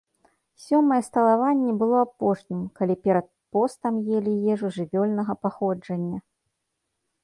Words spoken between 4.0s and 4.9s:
елі ежу